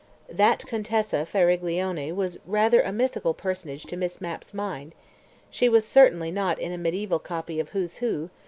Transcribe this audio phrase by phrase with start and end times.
[0.31, 4.95] That Contessa Faraglione was rather a mythical personage to Miss Mapp's mind:
[5.51, 8.31] she was certainly not in a medieval copy of "Who's Who?"